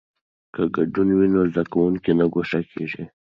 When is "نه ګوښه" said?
2.19-2.59